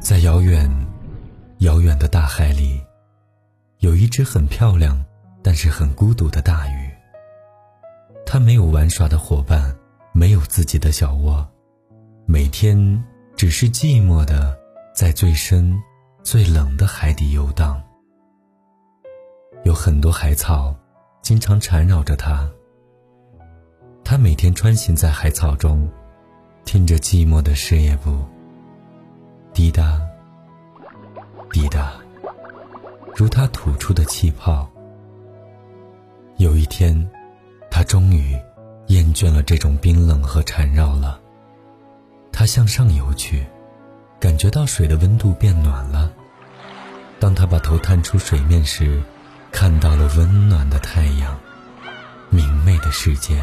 [0.00, 0.70] 在遥远、
[1.58, 2.80] 遥远的大海里，
[3.80, 5.04] 有一只很漂亮，
[5.42, 6.90] 但是很孤独的大鱼。
[8.24, 9.76] 它没有玩耍的伙伴，
[10.12, 11.46] 没有自己的小窝，
[12.26, 13.04] 每天
[13.36, 14.56] 只是寂寞的
[14.94, 15.76] 在最深、
[16.22, 17.82] 最冷的海底游荡。
[19.64, 20.74] 有很多海草，
[21.22, 22.48] 经常缠绕着它。
[24.04, 25.88] 它每天穿行在海草中，
[26.66, 28.26] 听着寂寞的事业部。
[29.54, 30.00] 滴答，
[31.52, 31.92] 滴答，
[33.14, 34.68] 如他吐出的气泡。
[36.38, 37.08] 有一天，
[37.70, 38.36] 他终于
[38.88, 41.20] 厌倦了这种冰冷和缠绕了。
[42.32, 43.46] 他向上游去，
[44.18, 46.12] 感觉到水的温度变暖了。
[47.20, 49.00] 当他把头探出水面时，
[49.52, 51.38] 看到了温暖的太阳，
[52.28, 53.42] 明媚的世界。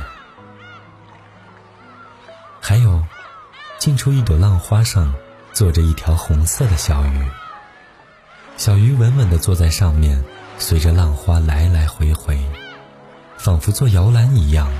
[2.59, 3.03] 还有，
[3.83, 5.13] 近处一朵浪花上。
[5.51, 7.27] 坐着一条红色的小鱼，
[8.55, 10.23] 小鱼稳稳地坐在上面，
[10.57, 12.39] 随着浪花来来回回，
[13.37, 14.71] 仿佛坐摇篮一样，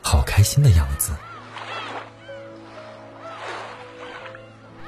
[0.00, 1.12] 好开心的样子。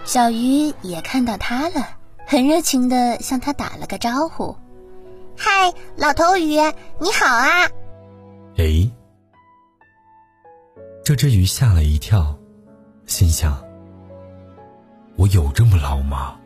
[0.04, 1.96] 小鱼也看到他了，
[2.28, 4.56] 很热情地向他打了个招呼
[5.36, 5.50] ：“嗨，
[5.96, 6.56] 老头鱼，
[7.00, 7.68] 你好啊！”
[8.56, 8.88] 哎，
[11.04, 12.38] 这只鱼吓了一跳，
[13.06, 13.62] 心想。
[15.16, 16.36] 我有这么老吗？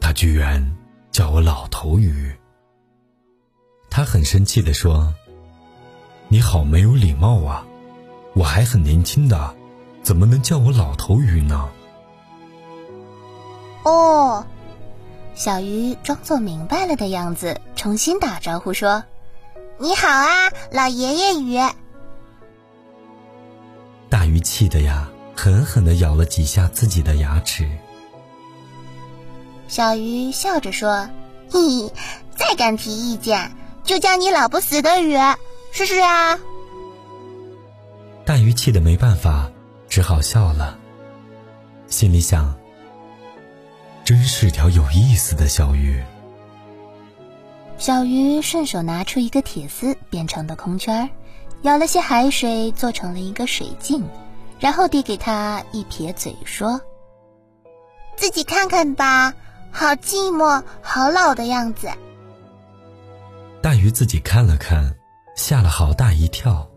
[0.00, 0.76] 他居然
[1.10, 2.32] 叫我老头鱼。
[3.90, 5.14] 他很生气地说
[6.28, 7.64] ：“你好没有礼貌啊！
[8.34, 9.54] 我还很年轻的，
[10.02, 11.68] 怎么能叫我老头鱼呢？”
[13.84, 14.44] 哦，
[15.34, 19.04] 小鱼装作明白了的样子，重新打招呼说
[19.78, 21.58] ：“你好啊，老爷爷鱼。”
[24.08, 27.68] 大鱼气的呀，狠狠地咬了几下自己的牙齿。
[29.68, 31.08] 小鱼笑着说
[31.50, 31.92] ：“嘿嘿，
[32.36, 33.52] 再敢提意见，
[33.84, 35.16] 就叫你老不死的鱼，
[35.72, 36.38] 试试啊！”
[38.24, 39.50] 大鱼气得没办法，
[39.88, 40.78] 只好笑了，
[41.88, 42.54] 心里想
[44.04, 46.02] ：“真是条有意思的小鱼。”
[47.78, 51.10] 小鱼顺手拿出一个铁丝编成的空圈，
[51.62, 54.04] 舀了些海水做成了一个水镜，
[54.62, 56.80] 然后递给他一撇嘴说
[58.16, 59.34] ：“自己看看吧。”
[59.74, 61.88] 好寂寞，好老的样子。
[63.62, 64.94] 大鱼自己看了看，
[65.34, 66.68] 吓了好大一跳，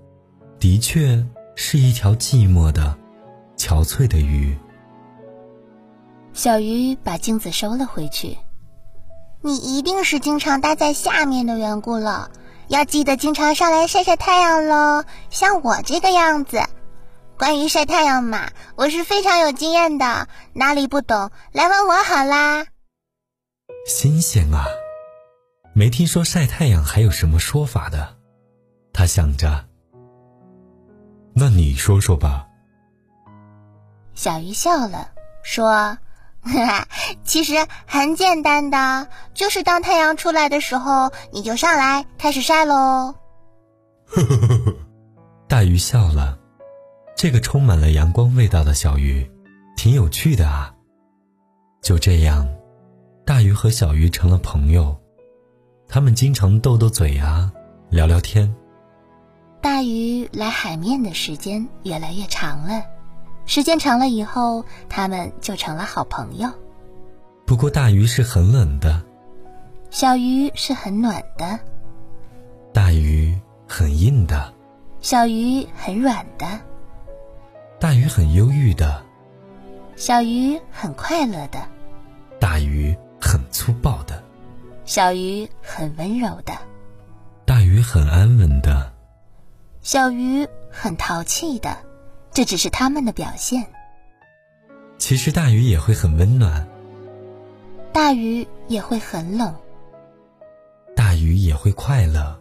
[0.59, 1.23] 的确
[1.56, 2.97] 是一条寂寞的、
[3.57, 4.57] 憔悴的鱼。
[6.34, 8.38] 小鱼把镜子收了回去。
[9.41, 12.31] 你一定是经常待在下面的缘故了，
[12.69, 16.63] 要记得经常上来晒晒太阳喽，像我这个样子。
[17.38, 22.66] 关于晒太阳嘛，我是非常有经验的，哪里不懂来问我好啦。
[23.85, 24.66] 新鲜啊！
[25.73, 28.16] 没听说晒太阳还有什么说法的。
[28.94, 29.66] 他想着，
[31.35, 32.47] 那你说说吧。
[34.13, 35.09] 小鱼笑了，
[35.44, 35.97] 说
[36.41, 36.88] ：“哈哈
[37.25, 43.16] 其实很简单的，就是当太阳出来的时候，你就上来开始晒喽。”
[44.07, 44.73] 呵呵呵呵
[45.50, 46.40] 大鱼笑了，
[47.16, 49.26] 这个充满了阳光味道的小鱼，
[49.78, 50.76] 挺有趣的啊。
[51.81, 52.48] 就这样。
[53.26, 54.96] 大鱼和小鱼成了朋友，
[55.88, 57.52] 他们经常斗斗嘴啊，
[57.90, 58.53] 聊聊天。
[59.62, 62.84] 大鱼来海面的时间越来越长了，
[63.47, 66.52] 时间长了以后，他们就成了好朋友。
[67.47, 69.02] 不过大鱼是很冷的，
[69.90, 71.59] 小鱼是很暖的。
[72.74, 74.53] 大鱼很硬的，
[75.00, 76.46] 小鱼很软的。
[77.80, 79.03] 大鱼很忧郁的，
[79.96, 81.59] 小鱼很快乐的。
[82.40, 82.96] 大鱼。
[83.18, 84.22] 很粗暴的，
[84.86, 86.53] 小鱼很温柔的，
[87.44, 88.94] 大鱼很安稳的，
[89.82, 91.76] 小鱼很淘气的，
[92.32, 93.66] 这只是他们的表现。
[95.00, 96.67] 其实大鱼也会很温暖，
[97.91, 99.55] 大鱼也会很冷，
[100.96, 102.40] 大鱼也会快乐，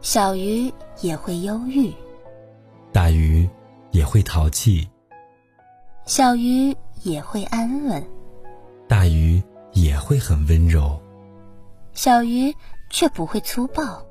[0.00, 1.94] 小鱼也会忧郁，
[2.92, 3.48] 大鱼
[3.96, 4.86] 也会淘气，
[6.04, 8.06] 小鱼也会安稳，
[8.86, 9.42] 大鱼。
[9.72, 10.98] 也会很温柔，
[11.92, 12.50] 小鱼
[12.88, 14.02] 却不会粗暴。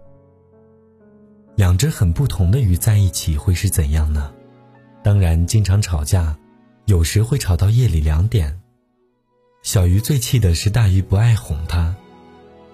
[1.56, 4.32] 两只很不同的鱼在一起会是怎样呢？
[5.02, 6.38] 当然，经常吵架，
[6.86, 8.62] 有时会吵到夜里两点。
[9.64, 11.96] 小鱼最气的是大鱼不爱哄它，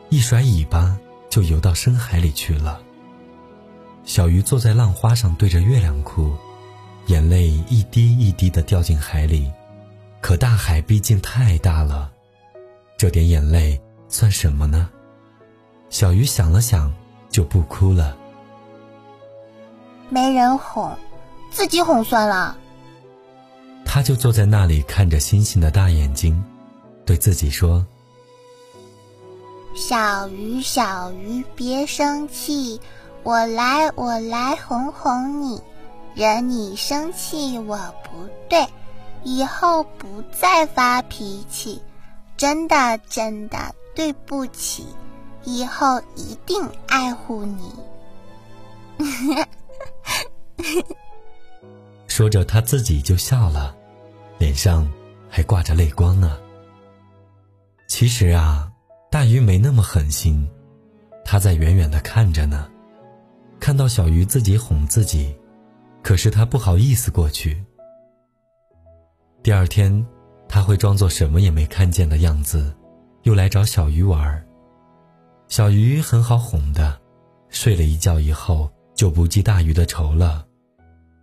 [0.09, 0.99] 一甩尾巴
[1.29, 2.81] 就游到深海里去了。
[4.03, 6.35] 小鱼坐在浪花上对着月亮哭，
[7.11, 9.51] 眼泪一滴一滴的掉进海里。
[10.21, 12.09] 可大海毕竟太大了，
[12.97, 13.77] 这点眼泪
[14.07, 14.89] 算什么呢？
[15.89, 16.89] 小鱼想了想，
[17.29, 18.15] 就不哭了。
[20.07, 20.89] 没人哄，
[21.51, 22.55] 自己哄算了。
[23.83, 26.41] 他就坐在那里看着星星的大眼睛，
[27.05, 27.85] 对自己说
[29.75, 32.79] ：“小鱼，小鱼，别生气，
[33.23, 35.61] 我来，我来哄哄你。
[36.15, 38.67] 惹你生气，我不对。”
[39.23, 41.79] 以后不再发脾气，
[42.35, 44.83] 真的真的对不起，
[45.43, 47.71] 以后一定爱护你。
[52.07, 53.75] 说着，他自己就笑了，
[54.39, 54.91] 脸上
[55.29, 56.39] 还挂着泪光呢。
[57.87, 58.71] 其实啊，
[59.11, 60.49] 大鱼没那么狠心，
[61.23, 62.67] 他在远远的看着呢，
[63.59, 65.35] 看到小鱼自己哄自己，
[66.03, 67.63] 可是他不好意思过去。
[69.44, 70.06] 第二天，
[70.48, 72.75] 他会装作什么也没看见的样子，
[73.24, 74.45] 又来找小鱼玩。
[75.48, 77.00] 小鱼很好哄的，
[77.50, 80.45] 睡了一觉以后就不记大鱼的仇了。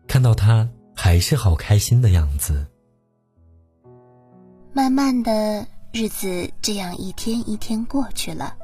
[0.06, 2.66] 看到他还是好开心的样子。
[4.72, 8.56] 慢慢的日子这样一天一天过去了，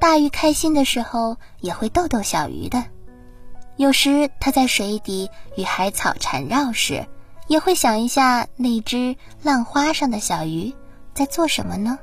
[0.00, 2.84] 大鱼开心的时候也会逗逗小鱼的。
[3.76, 7.06] 有时他在水底与海草缠绕时。
[7.46, 10.72] 也会想一下那只浪花上的小鱼
[11.12, 11.98] 在做什么呢？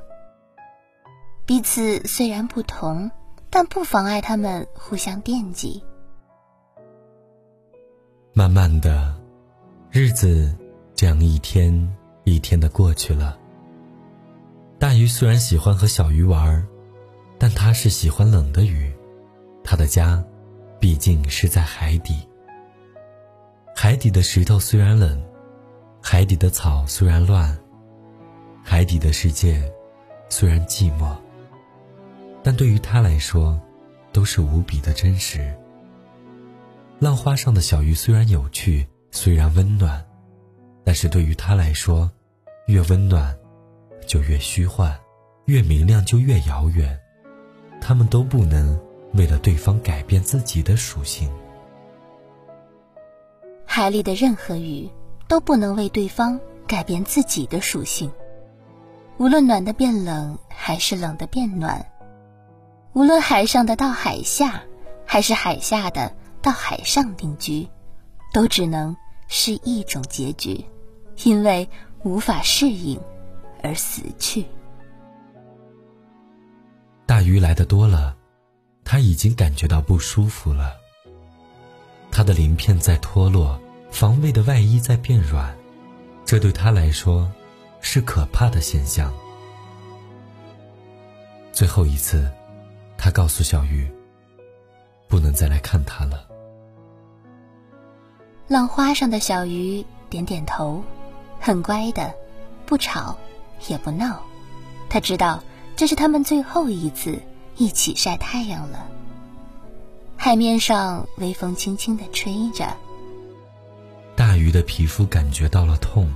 [1.44, 3.10] 彼此虽然不同，
[3.50, 5.82] 但不妨碍他们互相惦记。
[8.32, 9.12] 慢慢的，
[9.90, 10.56] 日子
[10.94, 11.92] 这样一天
[12.22, 13.36] 一天的过去了。
[14.78, 16.64] 大鱼虽然喜欢和小鱼玩，
[17.36, 18.94] 但它是喜欢冷的鱼，
[19.64, 20.22] 它的家
[20.82, 22.28] 毕竟是在海底。
[23.72, 25.24] 海底的石头虽然冷。
[26.02, 27.56] 海底的草虽然乱，
[28.64, 29.62] 海底的世界
[30.28, 31.16] 虽然寂寞，
[32.42, 33.56] 但对于他来说，
[34.10, 35.54] 都是无比的真实。
[36.98, 40.04] 浪花上的小鱼虽然有趣，虽然温暖，
[40.82, 42.10] 但是对于他来说，
[42.66, 43.32] 越温暖
[44.04, 44.98] 就越虚幻，
[45.44, 46.98] 越明亮就越遥远。
[47.80, 48.76] 他们都不能
[49.14, 51.30] 为了对方改变自己的属性。
[53.64, 54.90] 海里的任何鱼。
[55.32, 58.12] 都不能为对方改变自己的属性。
[59.16, 61.80] 无论暖的变冷，还是冷的变暖；
[62.92, 64.62] 无论海上的到海下，
[65.06, 67.66] 还是海下的到海上定居，
[68.34, 68.94] 都只能
[69.26, 70.66] 是一种结局，
[71.24, 71.66] 因为
[72.02, 73.00] 无法适应
[73.62, 74.44] 而死去。
[77.06, 78.14] 大鱼来的多了，
[78.84, 80.76] 他已经感觉到不舒服了。
[82.10, 83.58] 他的鳞片在脱落。
[83.92, 85.54] 防卫的外衣在变软，
[86.24, 87.30] 这对他来说
[87.82, 89.12] 是可怕的现象。
[91.52, 92.32] 最后一次，
[92.96, 93.86] 他告诉小鱼，
[95.08, 96.26] 不能再来看他了。
[98.48, 100.82] 浪花上的小鱼点点头，
[101.38, 102.14] 很乖的，
[102.64, 103.14] 不吵
[103.68, 104.22] 也不闹。
[104.88, 105.44] 他知道
[105.76, 107.20] 这是他们最后一次
[107.56, 108.86] 一起晒太阳了。
[110.16, 112.66] 海面上微风轻轻的吹着。
[114.14, 116.12] 大鱼的皮肤感觉到了痛，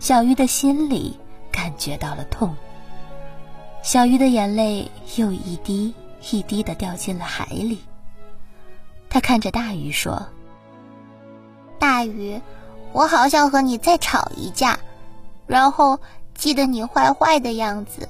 [0.00, 1.16] 小鱼的心里
[1.50, 2.54] 感觉到了痛。
[3.82, 5.94] 小鱼的眼泪又一滴
[6.30, 7.78] 一滴的掉进了海里。
[9.08, 10.26] 他看着大鱼说
[11.78, 12.40] ：“大鱼，
[12.92, 14.78] 我好想和你再吵一架，
[15.46, 16.00] 然后
[16.34, 18.08] 记得你坏坏的样子，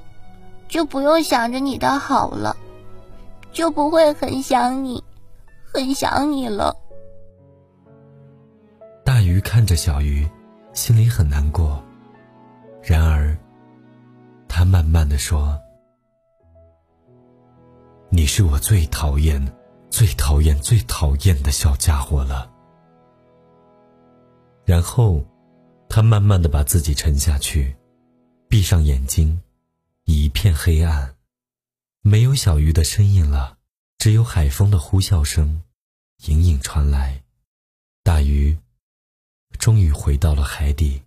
[0.73, 2.57] 就不用想着你的好了，
[3.53, 5.05] 就不会很想你，
[5.71, 6.75] 很想你了。”
[9.05, 10.27] 大鱼看着小鱼，
[10.73, 11.85] 心里很难过。
[12.83, 13.37] 然而，
[14.49, 15.61] 他慢慢的说
[18.09, 19.55] ：“你是我最讨厌、
[19.91, 22.51] 最讨厌、最讨厌的小家伙了。”
[24.65, 25.23] 然后，
[25.87, 27.77] 他慢慢的把自己沉下去，
[28.49, 29.39] 闭上眼睛，
[30.05, 31.17] 一片黑暗，
[32.01, 33.59] 没有小鱼的身影了，
[33.99, 35.63] 只有海风的呼啸声，
[36.27, 37.23] 隐隐传来。
[38.03, 38.59] 大鱼。
[39.59, 41.03] 终于回到了海底。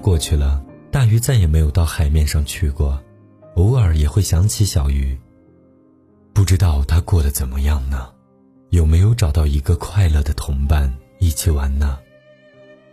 [0.00, 0.64] 过去了。
[0.90, 3.00] 大鱼再也没有到海面上去过，
[3.54, 5.16] 偶尔也会想起小鱼。
[6.32, 8.10] 不知道他过得怎么样呢？
[8.70, 11.98] 有没有找到一个快乐的同伴一起玩呢？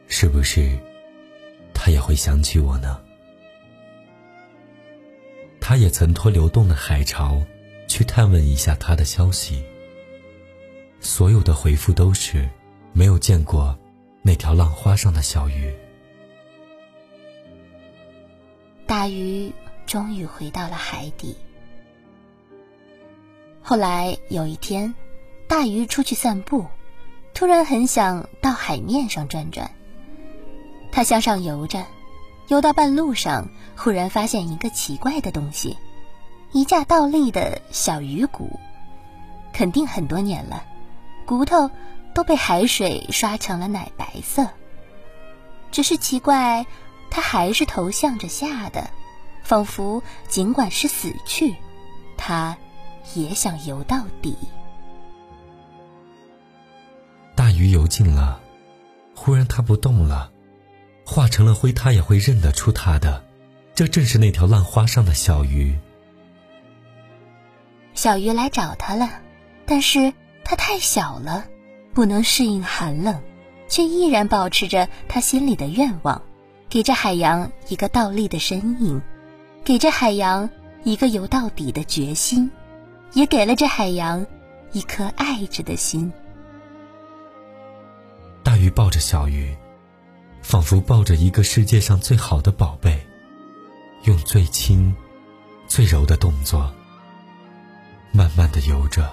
[0.08, 0.78] 是不是
[1.74, 3.00] 他也会想起我呢？
[5.60, 7.42] 他也曾托流动的海潮
[7.88, 9.64] 去探问一下他的消息，
[11.00, 12.48] 所有的回复都是
[12.94, 13.78] 没有见过
[14.22, 15.74] 那条浪花上的小鱼。
[18.88, 19.51] 大鱼
[19.86, 21.36] 终于回到了海底。
[23.62, 24.96] 后来有一天，
[25.46, 26.65] 大鱼出去散步，
[27.34, 29.72] 突然很想到海面上转转。
[30.89, 31.86] 他向上游着，
[32.48, 35.75] 游到半路上，忽然发现一个奇怪的东西——
[36.53, 38.58] 一架倒立的小鱼骨，
[39.51, 40.63] 肯定很多年了，
[41.25, 41.70] 骨头
[42.13, 44.48] 都被海水刷成了奶白色。
[45.72, 46.65] 只是奇怪。
[47.10, 48.90] 他还是头向着下的，
[49.44, 51.56] 仿佛尽管是死去，
[52.18, 52.58] 他
[53.16, 54.38] 也想游到底。
[57.36, 58.40] 大鱼游近了，
[59.16, 60.32] 忽然它不动了，
[61.06, 63.24] 化成了灰，它也会认得出它的。
[63.76, 65.78] 这正是那条浪花上的小鱼。
[67.94, 69.22] 小鱼来找他了，
[69.66, 71.46] 但是它太小了，
[71.94, 73.22] 不能适应寒冷，
[73.68, 76.24] 却依然保持着他心里的愿望。
[76.70, 79.02] 给这海洋一个倒立的身影，
[79.64, 80.50] 给这海洋
[80.84, 82.52] 一个游到底的决心，
[83.14, 84.26] 也给了这海洋
[84.74, 86.12] 一颗爱着的心。
[88.44, 89.56] 大鱼抱着小鱼，
[90.42, 93.00] 仿佛抱着一个世界上最好的宝贝，
[94.04, 94.94] 用最轻、
[95.70, 96.70] 最柔的动作，
[98.12, 99.10] 慢慢的游着，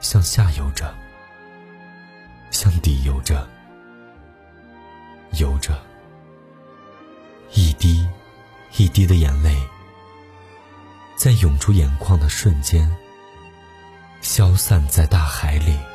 [0.00, 0.94] 向下游着，
[2.50, 3.48] 向底游着。
[5.38, 5.80] 游着，
[7.52, 8.06] 一滴
[8.76, 9.56] 一滴的眼泪，
[11.16, 12.90] 在涌出眼眶的瞬间，
[14.20, 15.89] 消散在大海里。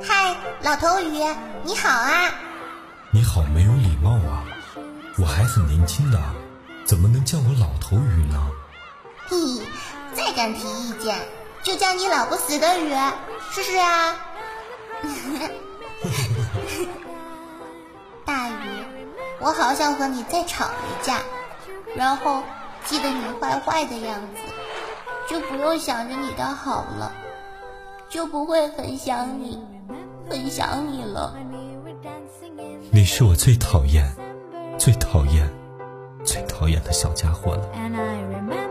[0.00, 1.24] 嗨，老头鱼，
[1.64, 2.32] 你好啊！
[3.10, 4.44] 你好，没有礼貌啊！
[5.18, 6.20] 我还很年轻的，
[6.84, 8.40] 怎么能叫我老头鱼呢？
[9.26, 9.62] 嘿嘿，
[10.14, 11.18] 再敢提意见，
[11.64, 12.94] 就叫你老不死的鱼，
[13.50, 14.14] 试试啊！
[18.24, 18.52] 大鱼，
[19.40, 21.20] 我好想和你再吵一架，
[21.96, 22.44] 然后
[22.84, 24.36] 记得你坏坏的样子。
[25.28, 27.12] 就不用想着你的好了，
[28.08, 29.62] 就不会很想你，
[30.28, 31.36] 很想你了。
[32.90, 34.10] 你是我最讨厌、
[34.78, 35.46] 最讨厌、
[36.24, 38.67] 最讨厌的小家伙了。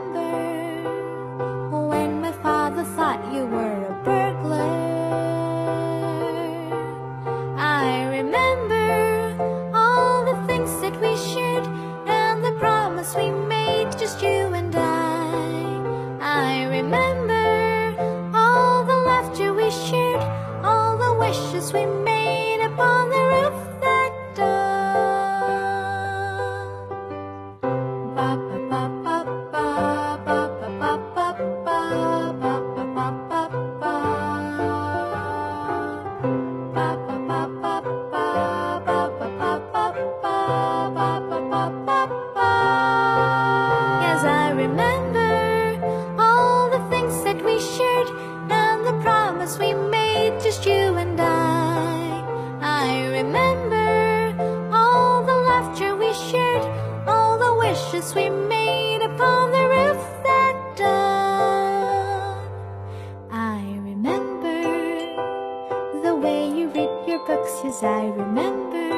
[67.84, 68.90] I remember.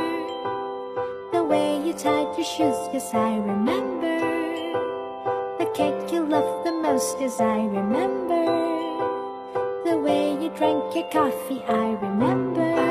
[1.31, 4.19] The way you tied your shoes, yes, I remember.
[5.57, 8.45] The cake you loved the most, yes, I remember.
[9.83, 12.88] The way you drank your coffee, I remember.